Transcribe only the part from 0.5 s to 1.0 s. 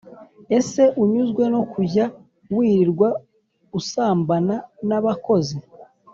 ese